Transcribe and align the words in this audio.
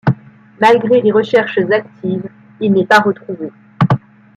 Malgré 0.59 0.99
des 1.03 1.11
recherches 1.11 1.59
actives, 1.71 2.27
il 2.59 2.73
n'est 2.73 2.87
pas 2.87 3.01
retrouvé. 3.01 3.51